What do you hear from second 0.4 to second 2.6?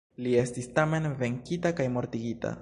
estis tamen venkita kaj mortigita.